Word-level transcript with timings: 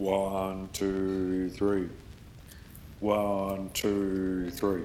One, 0.00 0.68
two, 0.72 1.50
three. 1.50 1.86
One, 3.00 3.68
two, 3.74 4.50
three. 4.50 4.84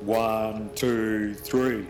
One, 0.00 0.70
two, 0.74 1.34
three. 1.34 1.86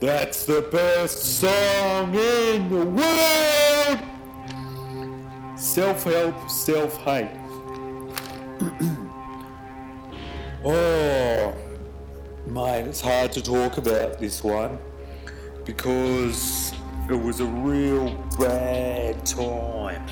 That's 0.00 0.44
the 0.44 0.62
best 0.72 1.38
song 1.38 2.16
in 2.16 2.68
the 2.68 2.84
world! 2.84 4.00
Self 5.56 6.02
help, 6.02 6.50
self 6.50 6.96
hate. 6.96 7.30
oh, 10.64 11.54
mate, 12.48 12.86
it's 12.88 13.00
hard 13.00 13.30
to 13.32 13.40
talk 13.40 13.78
about 13.78 14.18
this 14.18 14.42
one 14.42 14.76
because 15.64 16.72
it 17.08 17.14
was 17.14 17.38
a 17.38 17.46
real 17.46 18.16
bad 18.36 19.24
time. 19.24 20.04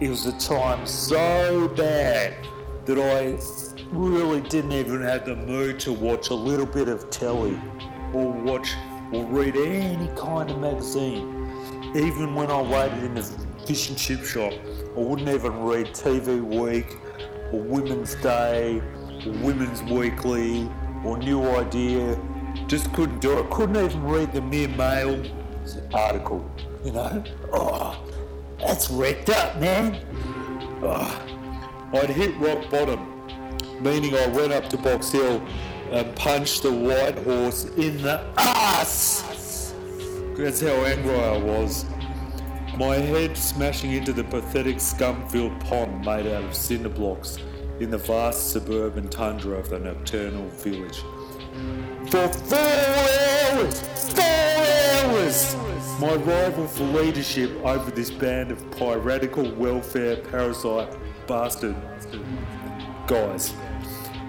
It 0.00 0.10
was 0.10 0.26
a 0.26 0.38
time 0.38 0.86
so 0.86 1.66
bad 1.76 2.36
that 2.84 2.98
I 3.00 3.36
really 3.90 4.40
didn't 4.42 4.70
even 4.70 5.02
have 5.02 5.26
the 5.26 5.34
mood 5.34 5.80
to 5.80 5.92
watch 5.92 6.30
a 6.30 6.34
little 6.34 6.66
bit 6.66 6.88
of 6.88 7.10
telly 7.10 7.60
or 8.12 8.30
watch 8.30 8.74
or 9.12 9.24
read 9.24 9.56
any 9.56 10.06
kind 10.16 10.52
of 10.52 10.60
magazine. 10.60 11.50
Even 11.96 12.36
when 12.36 12.48
I 12.48 12.62
waited 12.62 13.02
in 13.02 13.14
the 13.16 13.24
fish 13.66 13.88
and 13.88 13.98
chip 13.98 14.24
shop, 14.24 14.52
I 14.96 15.00
wouldn't 15.00 15.28
even 15.28 15.64
read 15.64 15.88
TV 15.88 16.44
Week 16.44 16.96
or 17.52 17.60
Women's 17.60 18.14
Day 18.14 18.80
or 19.26 19.32
Women's 19.42 19.82
Weekly 19.82 20.70
or 21.04 21.18
New 21.18 21.42
Idea. 21.42 22.16
Just 22.68 22.92
couldn't 22.92 23.18
do 23.18 23.36
it. 23.40 23.50
Couldn't 23.50 23.84
even 23.84 24.04
read 24.04 24.32
the 24.32 24.42
Mere 24.42 24.68
Mail 24.68 25.24
article. 25.92 26.48
You 26.84 26.92
know? 26.92 27.24
Oh, 27.52 28.00
that's 28.58 28.90
wrecked 28.90 29.30
up, 29.30 29.58
man. 29.60 29.98
Oh, 30.82 31.26
I'd 31.94 32.10
hit 32.10 32.36
rock 32.38 32.70
bottom, 32.70 33.00
meaning 33.80 34.14
I 34.14 34.26
went 34.28 34.52
up 34.52 34.68
to 34.70 34.76
Box 34.76 35.10
Hill 35.10 35.42
and 35.90 36.14
punched 36.16 36.62
the 36.62 36.72
white 36.72 37.18
horse 37.18 37.64
in 37.76 38.02
the 38.02 38.20
ass. 38.36 39.74
That's 40.36 40.60
how 40.60 40.84
angry 40.84 41.18
I 41.18 41.36
was. 41.38 41.84
My 42.76 42.96
head 42.96 43.36
smashing 43.36 43.92
into 43.92 44.12
the 44.12 44.22
pathetic 44.22 44.80
scum-filled 44.80 45.58
pond 45.60 46.04
made 46.04 46.26
out 46.28 46.44
of 46.44 46.54
cinder 46.54 46.88
blocks 46.88 47.38
in 47.80 47.90
the 47.90 47.98
vast 47.98 48.50
suburban 48.52 49.08
tundra 49.08 49.56
of 49.56 49.68
the 49.68 49.80
nocturnal 49.80 50.48
village. 50.48 51.02
For 52.08 52.28
four 52.28 52.58
hours! 52.58 53.80
Four 54.12 54.24
hours! 54.24 54.77
My 55.08 56.14
rival 56.14 56.68
for 56.68 56.84
leadership 56.84 57.50
over 57.64 57.90
this 57.90 58.10
band 58.10 58.52
of 58.52 58.70
piratical 58.70 59.50
welfare 59.54 60.16
parasite 60.16 60.96
bastard 61.26 61.74
guys. 63.06 63.52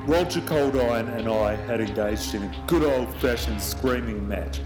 Roger 0.07 0.41
Coldiron 0.41 1.15
and 1.15 1.27
I 1.27 1.55
had 1.55 1.79
engaged 1.81 2.33
in 2.33 2.43
a 2.43 2.63
good 2.65 2.83
old 2.83 3.13
fashioned 3.17 3.61
screaming 3.61 4.27
match. 4.27 4.61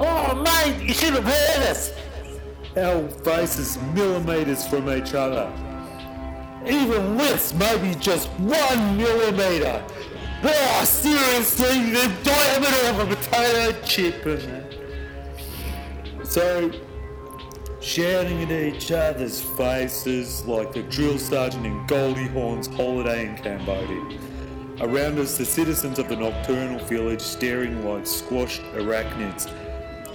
Oh, 0.00 0.34
mate, 0.34 0.86
you 0.86 0.92
should 0.92 1.14
have 1.14 1.24
heard 1.24 1.70
us! 1.70 1.92
Our 2.76 3.08
faces 3.08 3.78
millimetres 3.94 4.66
from 4.66 4.90
each 4.90 5.14
other. 5.14 5.50
Even 6.66 7.16
less, 7.16 7.54
maybe 7.54 7.94
just 8.00 8.28
one 8.40 8.98
millimetre. 8.98 9.82
Oh, 10.42 10.84
seriously, 10.84 11.90
the 11.90 12.12
diameter 12.22 13.02
of 13.02 13.10
a 13.10 13.16
potato 13.16 13.80
chip. 13.86 14.73
So, 16.34 16.68
shouting 17.80 18.42
at 18.42 18.50
each 18.50 18.90
other's 18.90 19.40
faces 19.40 20.44
like 20.46 20.72
the 20.72 20.82
drill 20.82 21.16
sergeant 21.16 21.64
in 21.64 21.86
Goldie 21.86 22.26
Hawn's 22.26 22.66
holiday 22.66 23.28
in 23.28 23.36
Cambodia. 23.36 24.18
Around 24.80 25.20
us, 25.20 25.38
the 25.38 25.44
citizens 25.44 26.00
of 26.00 26.08
the 26.08 26.16
nocturnal 26.16 26.84
village 26.86 27.20
staring 27.20 27.84
like 27.84 28.04
squashed 28.04 28.62
arachnids. 28.72 29.48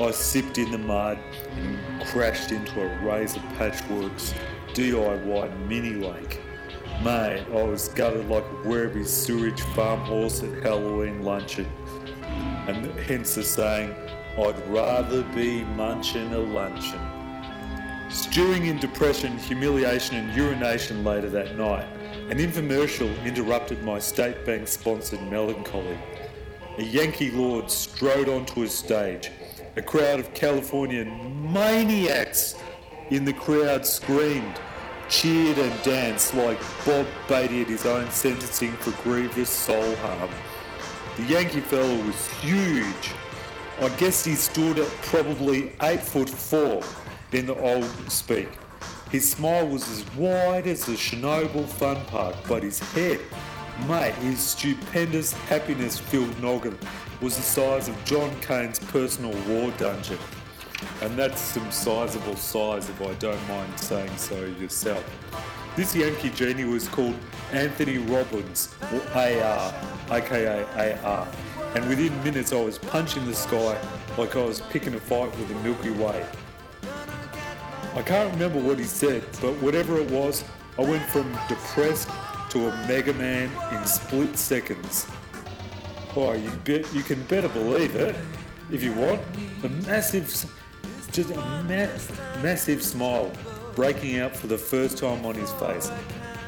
I 0.01 0.11
sipped 0.11 0.57
in 0.57 0.71
the 0.71 0.77
mud 0.77 1.19
and 1.51 2.05
crashed 2.07 2.51
into 2.51 2.81
a 2.81 3.05
razor 3.05 3.39
patchworks 3.57 4.33
DIY 4.73 5.67
mini 5.69 6.05
lake. 6.05 6.41
Mate, 7.01 7.45
I 7.49 7.63
was 7.63 7.87
gutted 7.87 8.27
like 8.27 8.43
a 8.43 8.67
Werribee 8.67 9.07
sewage 9.07 9.61
farm 9.73 10.01
horse 10.01 10.43
at 10.43 10.51
Halloween 10.63 11.23
luncheon. 11.23 11.71
And 12.67 12.87
hence 12.99 13.35
the 13.35 13.43
saying, 13.43 13.95
I'd 14.37 14.67
rather 14.67 15.23
be 15.23 15.63
munching 15.63 16.33
a 16.33 16.39
luncheon. 16.39 16.99
Stewing 18.09 18.67
in 18.67 18.77
depression, 18.79 19.37
humiliation, 19.37 20.15
and 20.15 20.33
urination 20.35 21.03
later 21.03 21.29
that 21.29 21.57
night, 21.57 21.85
an 22.29 22.37
infomercial 22.37 23.11
interrupted 23.25 23.83
my 23.83 23.99
state 23.99 24.45
bank 24.45 24.67
sponsored 24.67 25.21
melancholy. 25.29 25.97
A 26.77 26.83
Yankee 26.83 27.31
lord 27.31 27.69
strode 27.69 28.29
onto 28.29 28.61
his 28.61 28.73
stage. 28.73 29.31
A 29.75 29.81
crowd 29.81 30.19
of 30.19 30.33
Californian 30.33 31.51
maniacs 31.51 32.55
in 33.09 33.25
the 33.25 33.33
crowd 33.33 33.85
screamed, 33.85 34.59
cheered, 35.09 35.57
and 35.57 35.83
danced 35.83 36.33
like 36.35 36.59
Bob 36.85 37.07
Beatty 37.27 37.61
at 37.61 37.67
his 37.67 37.85
own 37.85 38.09
sentencing 38.11 38.71
for 38.73 38.91
grievous 39.03 39.49
soul 39.49 39.95
harm. 39.97 40.29
The 41.17 41.23
Yankee 41.23 41.61
fellow 41.61 41.97
was 42.05 42.27
huge. 42.39 43.13
I 43.81 43.87
guess 43.97 44.25
he 44.25 44.35
stood 44.35 44.77
at 44.77 44.87
probably 45.03 45.71
eight 45.83 46.01
foot 46.01 46.29
four 46.29 46.83
in 47.31 47.45
the 47.45 47.55
old 47.55 47.85
speak. 48.11 48.49
His 49.09 49.31
smile 49.31 49.67
was 49.67 49.89
as 49.89 50.05
wide 50.15 50.67
as 50.67 50.85
the 50.85 50.93
Chernobyl 50.93 51.65
fun 51.65 52.03
park, 52.07 52.35
but 52.47 52.61
his 52.61 52.79
head, 52.91 53.21
mate, 53.87 54.13
his 54.15 54.39
stupendous 54.39 55.31
happiness-filled 55.31 56.41
noggin 56.43 56.77
was 57.21 57.37
the 57.37 57.41
size 57.41 57.87
of 57.87 57.95
John 58.03 58.29
Cain's 58.41 58.79
personal 58.79 59.31
war 59.47 59.71
dungeon. 59.77 60.19
And 61.01 61.17
that's 61.17 61.39
some 61.39 61.71
sizable 61.71 62.35
size 62.35 62.89
if 62.89 63.01
I 63.01 63.13
don't 63.13 63.47
mind 63.47 63.79
saying 63.79 64.15
so 64.17 64.43
yourself. 64.43 65.05
This 65.77 65.95
Yankee 65.95 66.31
genie 66.31 66.65
was 66.65 66.89
called 66.89 67.15
Anthony 67.53 67.97
Robbins, 67.97 68.75
or 68.91 69.01
AR, 69.13 69.73
aka 70.11 70.99
AR. 71.01 71.27
And 71.75 71.87
within 71.87 72.23
minutes 72.23 72.51
I 72.51 72.61
was 72.61 72.77
punching 72.77 73.25
the 73.25 73.35
sky 73.35 73.79
like 74.17 74.35
I 74.35 74.43
was 74.43 74.61
picking 74.61 74.95
a 74.95 74.99
fight 74.99 75.29
with 75.37 75.47
the 75.49 75.55
Milky 75.55 75.91
Way. 75.91 76.25
I 77.95 78.01
can't 78.01 78.31
remember 78.33 78.59
what 78.59 78.79
he 78.79 78.85
said, 78.85 79.23
but 79.41 79.53
whatever 79.61 79.97
it 79.97 80.09
was, 80.09 80.43
I 80.77 80.81
went 80.81 81.03
from 81.09 81.31
depressed 81.47 82.09
to 82.51 82.69
a 82.69 82.87
Mega 82.87 83.13
Man 83.13 83.51
in 83.71 83.85
split 83.85 84.37
seconds. 84.37 85.07
Oh, 86.15 86.33
you 86.33 86.49
bet 86.63 86.91
you 86.93 87.03
can 87.03 87.21
better 87.23 87.49
believe 87.49 87.95
it 87.95 88.15
if 88.71 88.83
you 88.83 88.93
want. 88.93 89.21
A 89.63 89.69
massive, 89.87 90.27
just 91.11 91.29
a 91.31 91.35
ma- 91.35 92.41
massive 92.41 92.83
smile 92.83 93.31
breaking 93.75 94.19
out 94.19 94.35
for 94.35 94.47
the 94.47 94.57
first 94.57 94.97
time 94.97 95.25
on 95.25 95.35
his 95.35 95.51
face 95.53 95.91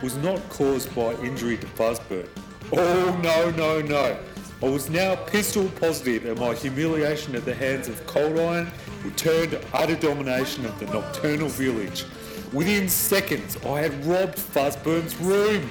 was 0.01 0.17
not 0.17 0.41
caused 0.49 0.93
by 0.95 1.13
injury 1.15 1.57
to 1.57 1.67
Buzzburn. 1.67 2.27
Oh 2.71 3.19
no 3.21 3.51
no 3.51 3.81
no! 3.81 4.17
I 4.63 4.69
was 4.69 4.91
now 4.91 5.15
pistol 5.15 5.67
positive 5.79 6.37
my 6.37 6.53
humiliation 6.53 7.35
at 7.35 7.45
the 7.45 7.53
hands 7.53 7.87
of 7.87 8.05
Cold 8.05 8.37
Iron 8.37 8.71
turn 9.15 9.49
to 9.49 9.61
utter 9.73 9.95
domination 9.95 10.67
of 10.67 10.79
the 10.79 10.85
nocturnal 10.85 11.49
village. 11.49 12.05
Within 12.53 12.87
seconds, 12.87 13.57
I 13.65 13.79
had 13.79 14.05
robbed 14.05 14.37
Fuzzburn's 14.37 15.15
room, 15.17 15.67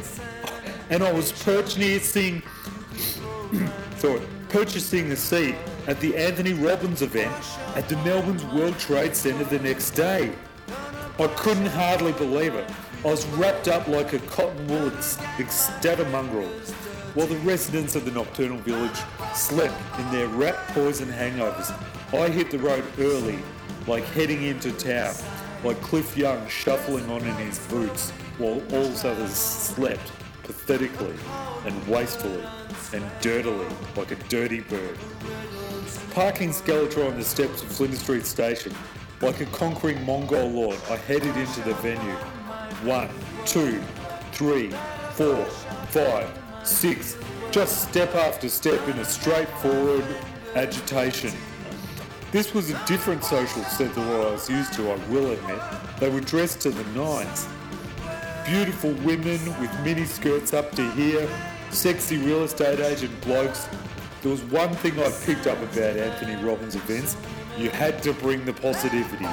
and 0.88 1.04
I 1.04 1.12
was 1.12 1.30
purchasing, 1.30 2.42
sorry, 3.98 4.22
purchasing 4.48 5.12
a 5.12 5.16
seat 5.16 5.54
at 5.86 6.00
the 6.00 6.16
Anthony 6.16 6.54
Robbins 6.54 7.02
event 7.02 7.32
at 7.76 7.88
the 7.88 7.96
Melbourne's 7.98 8.44
World 8.46 8.76
Trade 8.80 9.14
Centre 9.14 9.44
the 9.44 9.60
next 9.60 9.90
day. 9.90 10.32
I 11.20 11.28
couldn't 11.36 11.66
hardly 11.66 12.12
believe 12.12 12.56
it. 12.56 12.68
I 13.04 13.08
was 13.08 13.24
wrapped 13.28 13.68
up 13.68 13.86
like 13.86 14.14
a 14.14 14.18
cotton 14.20 14.66
wool 14.66 14.90
ecstata 14.90 16.10
mongrel, 16.10 16.50
while 17.14 17.26
the 17.26 17.36
residents 17.38 17.96
of 17.96 18.04
the 18.04 18.10
nocturnal 18.10 18.58
village 18.58 18.98
slept 19.34 19.74
in 19.98 20.10
their 20.10 20.28
rat 20.28 20.56
poison 20.68 21.08
hangovers. 21.08 21.70
I 22.12 22.28
hit 22.28 22.50
the 22.50 22.58
road 22.58 22.84
early, 22.98 23.38
like 23.86 24.04
heading 24.04 24.42
into 24.42 24.72
town, 24.72 25.14
like 25.64 25.80
Cliff 25.80 26.16
Young 26.16 26.46
shuffling 26.48 27.08
on 27.10 27.22
in 27.22 27.34
his 27.36 27.58
boots, 27.66 28.10
while 28.38 28.62
all 28.72 28.92
others 29.06 29.32
slept 29.32 30.12
pathetically 30.42 31.14
and 31.64 31.88
wastefully 31.88 32.42
and 32.92 33.04
dirtily, 33.20 33.66
like 33.96 34.10
a 34.10 34.16
dirty 34.28 34.60
bird. 34.60 34.98
Parking 36.12 36.50
Skeletor 36.50 37.08
on 37.08 37.16
the 37.16 37.24
steps 37.24 37.62
of 37.62 37.68
Flinders 37.68 38.00
Street 38.00 38.26
Station, 38.26 38.74
like 39.20 39.40
a 39.40 39.46
conquering 39.46 40.04
Mongol 40.04 40.48
lord, 40.48 40.78
I 40.88 40.96
headed 40.96 41.36
into 41.36 41.60
the 41.60 41.74
venue. 41.74 42.16
One, 42.84 43.08
two, 43.44 43.80
three, 44.32 44.70
four, 45.12 45.44
five, 45.90 46.28
six, 46.64 47.16
just 47.50 47.88
step 47.88 48.14
after 48.14 48.48
step 48.48 48.86
in 48.88 48.98
a 48.98 49.04
straightforward 49.04 50.04
agitation. 50.54 51.32
This 52.32 52.54
was 52.54 52.70
a 52.70 52.86
different 52.86 53.24
social 53.24 53.62
set 53.64 53.94
than 53.94 54.08
what 54.08 54.26
I 54.26 54.30
was 54.30 54.48
used 54.48 54.72
to, 54.74 54.90
I 54.90 54.96
will 55.08 55.32
admit. 55.32 55.60
They 55.98 56.08
were 56.08 56.20
dressed 56.20 56.60
to 56.62 56.70
the 56.70 56.84
nines. 56.92 57.48
beautiful 58.46 58.92
women 59.04 59.38
with 59.60 59.70
mini 59.84 60.04
skirts 60.04 60.52
up 60.52 60.72
to 60.72 60.90
here, 60.92 61.28
sexy 61.70 62.18
real 62.18 62.42
estate 62.44 62.80
agent 62.80 63.20
blokes. 63.20 63.68
There 64.22 64.30
was 64.30 64.42
one 64.44 64.74
thing 64.74 64.98
I 64.98 65.10
picked 65.24 65.46
up 65.46 65.58
about 65.62 65.96
Anthony 65.96 66.42
Robbins 66.44 66.74
events. 66.74 67.16
You 67.56 67.70
had 67.70 68.02
to 68.02 68.12
bring 68.12 68.44
the 68.44 68.52
positivity. 68.52 69.28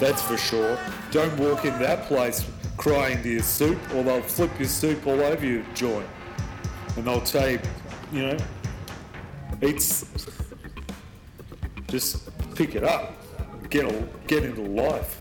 That's 0.00 0.22
for 0.22 0.36
sure. 0.36 0.78
Don't 1.10 1.36
walk 1.38 1.64
in 1.64 1.78
that 1.80 2.04
place 2.06 2.44
crying 2.76 3.22
to 3.22 3.28
your 3.28 3.42
soup 3.42 3.78
or 3.94 4.02
they'll 4.02 4.22
flip 4.22 4.50
your 4.58 4.68
soup 4.68 5.06
all 5.06 5.20
over 5.20 5.44
your 5.44 5.62
joint. 5.74 6.06
And 6.96 7.04
they'll 7.04 7.24
say, 7.24 7.60
you, 8.12 8.22
know, 8.22 8.36
it's 9.60 10.06
just 11.88 12.28
pick 12.54 12.74
it 12.74 12.84
up. 12.84 13.12
Get, 13.70 14.26
get 14.26 14.44
into 14.44 14.62
life, 14.62 15.20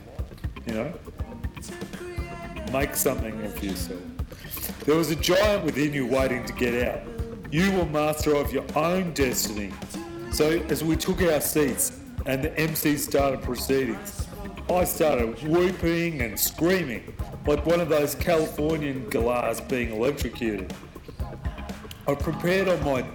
you 0.67 0.73
know 0.73 0.93
make 2.73 2.95
something 2.95 3.39
of 3.45 3.63
yourself. 3.63 4.01
There 4.85 4.95
was 4.95 5.11
a 5.11 5.15
giant 5.15 5.63
within 5.63 5.93
you 5.93 6.07
waiting 6.07 6.43
to 6.45 6.53
get 6.53 6.87
out. 6.87 7.01
You 7.51 7.71
were 7.71 7.85
master 7.85 8.35
of 8.35 8.51
your 8.51 8.65
own 8.75 9.13
destiny. 9.13 9.71
So 10.31 10.59
as 10.69 10.83
we 10.83 10.95
took 10.95 11.21
our 11.21 11.39
seats 11.39 11.99
and 12.25 12.43
the 12.43 12.57
MC 12.59 12.97
started 12.97 13.43
proceedings, 13.43 14.27
I 14.71 14.85
started 14.85 15.37
whooping 15.47 16.21
and 16.21 16.39
screaming 16.39 17.13
like 17.45 17.63
one 17.63 17.79
of 17.79 17.89
those 17.89 18.15
Californian 18.15 19.07
galahs 19.09 19.61
being 19.61 19.91
electrocuted. 19.91 20.73
I 22.07 22.15
prepared 22.15 22.67
on 22.67 22.83
my 22.83 23.05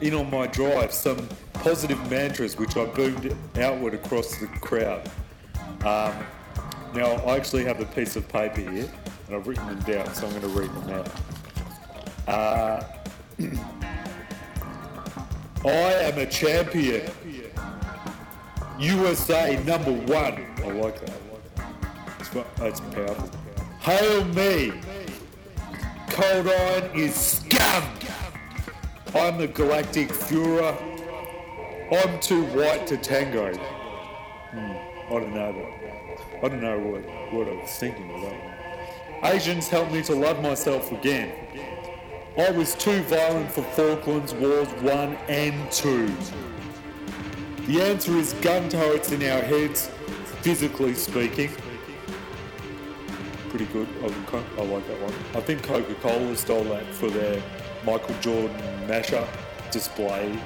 in 0.00 0.14
on 0.14 0.30
my 0.30 0.46
drive 0.46 0.92
some 0.92 1.28
positive 1.54 1.98
mantras 2.10 2.56
which 2.56 2.76
I 2.76 2.84
boomed 2.86 3.36
outward 3.56 3.94
across 3.94 4.36
the 4.36 4.46
crowd. 4.46 5.10
Um, 5.84 6.14
now, 6.94 7.16
I 7.26 7.36
actually 7.36 7.64
have 7.64 7.80
a 7.80 7.84
piece 7.84 8.14
of 8.16 8.26
paper 8.28 8.60
here, 8.60 8.88
and 9.26 9.36
I've 9.36 9.46
written 9.46 9.66
them 9.66 9.80
down, 9.80 10.14
so 10.14 10.26
I'm 10.26 10.40
going 10.40 10.42
to 10.42 10.48
read 10.48 10.70
them 10.70 10.90
out. 10.90 11.10
Uh, 12.26 12.82
I 15.64 15.68
am 15.68 16.18
a 16.18 16.26
champion. 16.26 17.10
USA 18.78 19.62
number 19.64 19.92
one. 19.92 20.46
I 20.64 20.70
like 20.70 21.00
that. 21.04 21.20
It's, 22.20 22.30
that's 22.56 22.80
powerful. 22.80 23.30
Hail 23.80 24.24
me. 24.26 24.72
Cold 26.08 26.48
Iron 26.48 26.90
is 26.94 27.14
scum. 27.14 27.97
I'm 29.14 29.38
the 29.38 29.48
Galactic 29.48 30.08
Führer. 30.10 30.76
I'm 31.90 32.20
too 32.20 32.44
white 32.46 32.86
to 32.88 32.98
tango. 32.98 33.54
Hmm, 33.54 34.58
I 34.58 35.08
don't 35.08 35.34
know 35.34 35.52
that. 35.52 36.44
I 36.44 36.48
don't 36.48 36.60
know 36.60 36.78
what, 36.78 37.02
what 37.32 37.48
I 37.48 37.52
was 37.52 37.70
thinking 37.70 38.10
of 38.14 38.20
that. 38.20 39.34
Asians 39.34 39.66
helped 39.66 39.92
me 39.92 40.02
to 40.02 40.14
love 40.14 40.42
myself 40.42 40.92
again. 40.92 41.32
I 42.36 42.50
was 42.50 42.74
too 42.74 43.00
violent 43.04 43.50
for 43.50 43.62
Falklands 43.62 44.34
Wars 44.34 44.68
1 44.82 44.92
and 45.28 45.72
2. 45.72 46.14
The 47.66 47.80
answer 47.80 48.12
is 48.12 48.34
gun 48.34 48.68
turrets 48.68 49.10
in 49.10 49.22
our 49.22 49.40
heads, 49.40 49.88
physically 50.42 50.92
speaking. 50.92 51.50
Pretty 53.48 53.66
good. 53.66 53.88
I 54.02 54.62
like 54.62 54.86
that 54.86 55.00
one. 55.00 55.14
I 55.34 55.40
think 55.40 55.62
Coca-Cola 55.62 56.36
stole 56.36 56.64
that 56.64 56.86
for 56.94 57.08
their 57.08 57.42
Michael 57.84 58.14
Jordan 58.20 58.56
mashup 58.86 59.28
display 59.70 60.38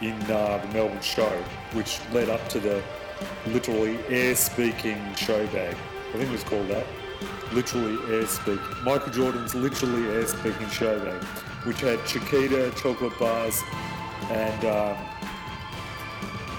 in 0.00 0.14
uh, 0.30 0.58
the 0.58 0.68
Melbourne 0.72 1.00
show, 1.00 1.30
which 1.72 2.00
led 2.12 2.28
up 2.28 2.46
to 2.48 2.60
the 2.60 2.82
literally 3.46 3.98
air 4.08 4.34
speaking 4.34 4.98
show 5.14 5.46
bag. 5.48 5.76
I 6.08 6.12
think 6.12 6.28
it 6.28 6.32
was 6.32 6.44
called 6.44 6.68
that. 6.68 6.86
Literally 7.52 7.98
air 8.14 8.26
speak. 8.26 8.60
Michael 8.82 9.12
Jordan's 9.12 9.54
literally 9.54 10.08
air 10.08 10.26
speaking 10.26 10.68
show 10.70 10.98
bag, 10.98 11.22
which 11.64 11.80
had 11.80 11.98
Chokito 12.00 12.74
chocolate 12.76 13.18
bars 13.18 13.60
and 14.30 14.64
um, 14.64 14.96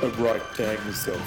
a 0.04 0.10
rope 0.18 0.54
to 0.56 0.66
hang 0.66 0.86
yourself. 0.86 1.22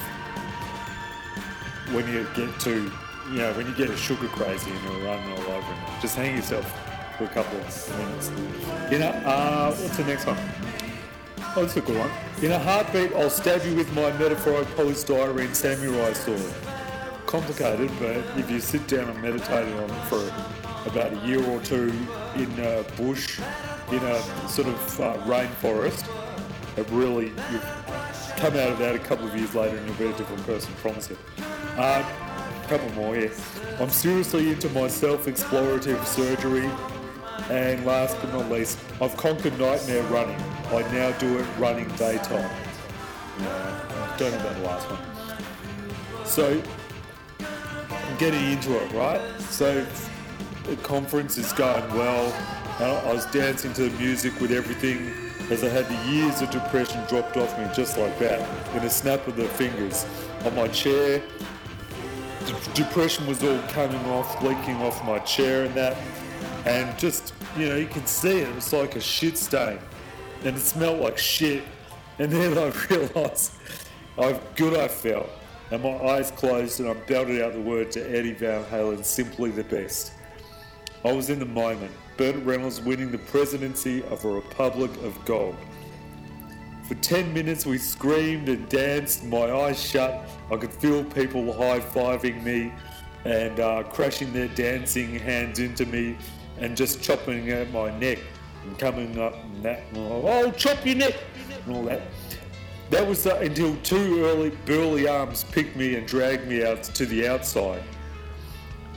When 1.92 2.06
you 2.08 2.26
get 2.34 2.58
to, 2.60 2.90
you 3.30 3.38
know, 3.38 3.52
when 3.54 3.66
you 3.66 3.74
get 3.74 3.90
a 3.90 3.96
sugar 3.96 4.28
crazy 4.28 4.70
and 4.70 4.82
you're 4.84 5.04
running 5.04 5.32
all 5.32 5.52
over 5.52 5.76
just 6.00 6.16
hang 6.16 6.36
yourself 6.36 6.93
for 7.18 7.24
a 7.24 7.28
couple 7.28 7.58
of 7.58 7.98
minutes. 7.98 8.30
You 8.90 8.98
know, 8.98 9.10
uh, 9.24 9.74
what's 9.74 9.96
the 9.96 10.04
next 10.04 10.26
one? 10.26 10.36
Oh, 11.56 11.62
that's 11.62 11.76
a 11.76 11.80
good 11.80 11.98
one. 11.98 12.10
In 12.42 12.52
a 12.52 12.58
heartbeat, 12.58 13.12
I'll 13.14 13.30
stab 13.30 13.64
you 13.64 13.76
with 13.76 13.92
my 13.94 14.10
metaphoric 14.18 14.66
polystyrene 14.68 15.54
samurai 15.54 16.12
sword. 16.12 16.42
Complicated, 17.26 17.90
but 18.00 18.16
if 18.38 18.50
you 18.50 18.60
sit 18.60 18.86
down 18.88 19.08
and 19.08 19.22
meditate 19.22 19.72
on 19.74 19.90
it 19.90 20.04
for 20.06 20.32
about 20.88 21.12
a 21.12 21.26
year 21.26 21.44
or 21.44 21.60
two 21.60 21.92
in 22.36 22.50
a 22.60 22.84
bush, 22.96 23.40
in 23.90 24.02
a 24.02 24.48
sort 24.48 24.68
of 24.68 25.00
uh, 25.00 25.16
rainforest, 25.24 26.08
it 26.76 26.88
really, 26.90 27.26
you 27.26 27.60
come 28.36 28.54
out 28.54 28.70
of 28.70 28.78
that 28.78 28.94
a 28.94 28.98
couple 28.98 29.26
of 29.26 29.36
years 29.36 29.54
later 29.54 29.76
and 29.76 29.86
you'll 29.86 29.96
be 29.96 30.06
a 30.06 30.12
different 30.16 30.44
person, 30.44 30.72
promise 30.74 31.10
it. 31.10 31.18
Uh, 31.76 32.04
a 32.62 32.66
couple 32.68 32.90
more, 32.92 33.16
yeah. 33.16 33.30
I'm 33.78 33.90
seriously 33.90 34.50
into 34.50 34.68
my 34.70 34.88
self-explorative 34.88 36.04
surgery 36.04 36.68
and 37.50 37.84
last 37.84 38.16
but 38.20 38.32
not 38.32 38.50
least, 38.50 38.78
I've 39.00 39.16
conquered 39.16 39.58
nightmare 39.58 40.02
running. 40.04 40.40
I 40.68 40.80
now 40.92 41.10
do 41.18 41.38
it 41.38 41.46
running 41.58 41.88
daytime. 41.96 42.50
Yeah, 43.40 44.14
don't 44.18 44.32
know 44.32 44.40
about 44.40 44.56
the 44.56 44.62
last 44.62 44.86
one. 44.90 46.26
So, 46.26 46.62
I'm 47.90 48.16
getting 48.16 48.42
into 48.52 48.82
it, 48.82 48.92
right? 48.92 49.20
So, 49.40 49.86
the 50.64 50.76
conference 50.76 51.36
is 51.36 51.52
going 51.52 51.86
well. 51.94 52.32
I 52.78 53.12
was 53.12 53.26
dancing 53.26 53.72
to 53.74 53.88
the 53.88 53.98
music 53.98 54.40
with 54.40 54.50
everything 54.50 55.12
as 55.50 55.62
I 55.62 55.68
had 55.68 55.86
the 55.86 56.10
years 56.10 56.40
of 56.40 56.50
depression 56.50 57.04
dropped 57.06 57.36
off 57.36 57.56
me 57.58 57.68
just 57.74 57.98
like 57.98 58.18
that, 58.18 58.40
in 58.74 58.82
a 58.82 58.90
snap 58.90 59.26
of 59.28 59.36
the 59.36 59.44
fingers. 59.44 60.06
On 60.44 60.54
my 60.56 60.68
chair, 60.68 61.22
depression 62.72 63.26
was 63.26 63.44
all 63.44 63.60
coming 63.68 64.04
off, 64.06 64.42
leaking 64.42 64.76
off 64.76 65.04
my 65.04 65.18
chair 65.20 65.64
and 65.64 65.74
that 65.74 65.96
and 66.66 66.98
just 66.98 67.33
you 67.56 67.68
know 67.68 67.76
you 67.76 67.86
can 67.86 68.06
see 68.06 68.38
it. 68.38 68.56
It's 68.56 68.72
like 68.72 68.96
a 68.96 69.00
shit 69.00 69.38
stain, 69.38 69.78
and 70.44 70.56
it 70.56 70.60
smelled 70.60 71.00
like 71.00 71.18
shit. 71.18 71.62
And 72.18 72.30
then 72.30 72.56
I 72.56 72.68
realised 72.90 73.52
how 74.16 74.32
good 74.54 74.78
I 74.78 74.88
felt, 74.88 75.28
and 75.70 75.82
my 75.82 75.96
eyes 75.96 76.30
closed, 76.30 76.80
and 76.80 76.88
I 76.88 76.94
belted 76.94 77.42
out 77.42 77.52
the 77.52 77.60
word 77.60 77.90
to 77.92 78.16
Eddie 78.16 78.34
Van 78.34 78.64
Halen, 78.64 79.04
"Simply 79.04 79.50
the 79.50 79.64
best." 79.64 80.12
I 81.04 81.12
was 81.12 81.28
in 81.28 81.38
the 81.38 81.46
moment. 81.46 81.92
Burt 82.16 82.36
Reynolds 82.44 82.80
winning 82.80 83.10
the 83.10 83.18
presidency 83.18 84.02
of 84.04 84.24
a 84.24 84.28
republic 84.28 84.90
of 85.02 85.22
gold. 85.24 85.56
For 86.88 86.94
10 86.96 87.32
minutes 87.32 87.66
we 87.66 87.78
screamed 87.78 88.48
and 88.48 88.68
danced, 88.68 89.24
my 89.24 89.50
eyes 89.50 89.82
shut. 89.82 90.28
I 90.50 90.56
could 90.56 90.72
feel 90.72 91.02
people 91.02 91.52
high 91.52 91.80
fiving 91.80 92.42
me 92.42 92.72
and 93.24 93.58
uh, 93.58 93.82
crashing 93.84 94.32
their 94.32 94.48
dancing 94.48 95.18
hands 95.18 95.58
into 95.58 95.86
me 95.86 96.16
and 96.58 96.76
just 96.76 97.02
chopping 97.02 97.50
at 97.50 97.70
my 97.72 97.96
neck 97.98 98.18
and 98.64 98.78
coming 98.78 99.18
up 99.18 99.34
and 99.44 99.62
that, 99.62 99.82
oh, 99.94 100.50
chop 100.52 100.84
your 100.86 100.96
neck 100.96 101.14
and 101.66 101.76
all 101.76 101.82
that. 101.84 102.02
That 102.90 103.06
was 103.06 103.26
uh, 103.26 103.36
until 103.36 103.76
two 103.82 104.24
early 104.24 104.50
burly 104.66 105.08
arms 105.08 105.44
picked 105.44 105.76
me 105.76 105.96
and 105.96 106.06
dragged 106.06 106.46
me 106.46 106.64
out 106.64 106.82
to 106.82 107.06
the 107.06 107.26
outside. 107.26 107.82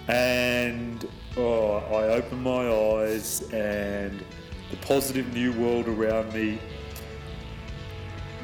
And 0.07 1.07
oh, 1.35 1.77
I 1.77 2.09
opened 2.09 2.43
my 2.43 2.69
eyes 2.69 3.41
and 3.53 4.23
the 4.69 4.77
positive 4.77 5.33
new 5.33 5.53
world 5.53 5.87
around 5.87 6.33
me 6.33 6.59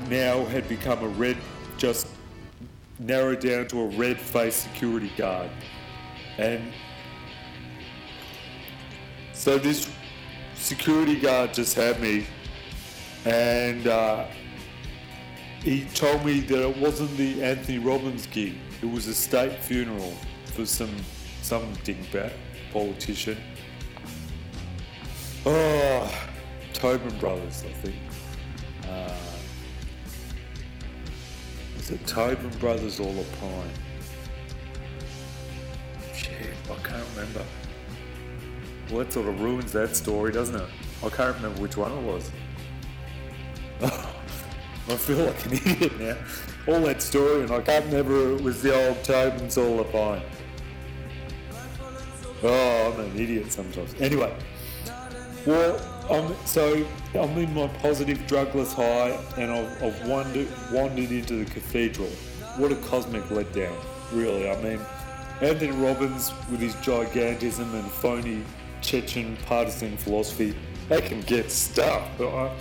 now 0.09 0.43
had 0.45 0.67
become 0.67 1.03
a 1.03 1.07
red, 1.09 1.37
just 1.77 2.07
narrowed 2.99 3.41
down 3.41 3.67
to 3.67 3.81
a 3.81 3.87
red 3.87 4.19
faced 4.19 4.61
security 4.61 5.11
guard. 5.17 5.49
And 6.37 6.71
so 9.43 9.57
this 9.57 9.89
security 10.55 11.19
guard 11.19 11.53
just 11.53 11.75
had 11.75 11.99
me, 11.99 12.25
and 13.25 13.85
uh, 13.87 14.25
he 15.61 15.83
told 15.93 16.25
me 16.25 16.39
that 16.39 16.69
it 16.69 16.77
wasn't 16.77 17.11
the 17.17 17.43
Anthony 17.43 17.77
Robbins 17.77 18.25
gig. 18.27 18.55
It 18.81 18.89
was 18.89 19.07
a 19.07 19.13
state 19.13 19.59
funeral 19.59 20.13
for 20.45 20.65
some 20.65 20.95
some 21.41 21.73
dingbat 21.83 22.31
politician. 22.71 23.37
Oh, 25.45 26.25
Tobin 26.71 27.19
Brothers, 27.19 27.65
I 27.67 27.73
think. 27.81 27.95
Uh, 28.87 29.13
is 31.79 31.91
it 31.91 32.07
Tobin 32.07 32.49
Brothers 32.59 32.97
or 33.01 33.11
Le 33.11 33.23
Pine? 33.41 33.73
Shit, 36.13 36.55
I 36.71 36.75
can't 36.87 37.05
remember. 37.13 37.43
That 38.93 39.11
sort 39.11 39.27
of 39.27 39.41
ruins 39.41 39.71
that 39.71 39.95
story, 39.95 40.31
doesn't 40.31 40.55
it? 40.55 40.69
I 41.03 41.09
can't 41.09 41.35
remember 41.35 41.61
which 41.61 41.75
one 41.75 41.91
it 41.91 42.01
was. 42.03 42.31
I 43.81 44.95
feel 44.95 45.25
like 45.25 45.45
an 45.45 45.53
idiot 45.65 45.99
now. 45.99 46.17
All 46.67 46.79
that 46.81 47.01
story, 47.01 47.41
and 47.41 47.51
I 47.51 47.61
can't 47.61 47.85
remember 47.85 48.35
it 48.35 48.41
was 48.41 48.61
the 48.61 48.87
old 48.87 49.03
Tobin's 49.03 49.57
all 49.57 49.79
upon. 49.79 50.21
Oh, 52.43 52.93
I'm 52.93 52.99
an 52.99 53.19
idiot 53.19 53.51
sometimes. 53.51 53.95
Anyway, 53.99 54.33
well, 55.45 55.79
I'm, 56.11 56.35
so 56.45 56.85
I'm 57.15 57.37
in 57.37 57.53
my 57.53 57.67
positive 57.79 58.19
drugless 58.19 58.73
high, 58.73 59.19
and 59.41 59.51
I've, 59.51 59.83
I've 59.83 60.07
wandered, 60.07 60.47
wandered 60.71 61.11
into 61.11 61.43
the 61.43 61.51
cathedral. 61.51 62.09
What 62.57 62.71
a 62.71 62.75
cosmic 62.75 63.23
letdown, 63.23 63.75
really. 64.11 64.49
I 64.49 64.61
mean, 64.61 64.79
Anthony 65.41 65.71
Robbins 65.71 66.31
with 66.51 66.59
his 66.59 66.75
gigantism 66.75 67.73
and 67.73 67.91
phony 67.91 68.43
Chechen 68.83 69.37
partisan 69.45 69.97
philosophy, 69.97 70.53
they 70.89 71.01
can 71.01 71.21
get 71.21 71.49
stuff. 71.49 72.07
But 72.17 72.53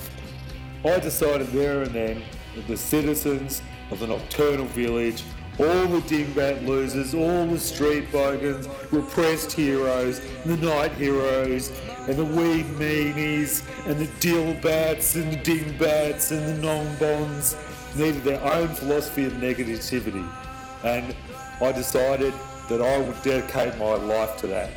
I, 0.85 0.99
decided 1.01 1.49
there 1.49 1.83
and 1.83 1.93
then 1.93 2.23
that 2.55 2.67
the 2.67 2.77
citizens 2.77 3.61
of 3.91 4.01
the 4.01 4.07
nocturnal 4.07 4.67
village, 4.67 5.23
all 5.59 5.87
the 5.87 6.01
dingbat 6.03 6.67
losers, 6.67 7.15
all 7.15 7.47
the 7.47 7.59
street 7.59 8.11
bogans, 8.11 8.69
repressed 8.91 9.53
heroes, 9.53 10.21
the 10.47 10.57
night 10.57 10.93
heroes, 10.93 11.71
and 12.09 12.17
the 12.17 12.25
weed 12.25 12.65
meanies, 12.79 13.63
and 13.87 13.99
the 13.99 14.07
dillbats, 14.27 15.15
and 15.15 15.33
the 15.33 15.37
dingbats, 15.37 16.31
and 16.31 16.47
the 16.49 16.63
non-bonds 16.63 17.57
needed 17.97 18.23
their 18.25 18.43
own 18.43 18.69
philosophy 18.69 19.25
of 19.27 19.35
negativity. 19.35 20.27
And 20.85 21.15
I 21.61 21.73
decided 21.73 22.33
that 22.69 22.81
I 22.81 22.99
would 22.99 23.21
dedicate 23.23 23.77
my 23.79 23.95
life 23.95 24.39
to 24.39 24.47
that. 24.49 24.71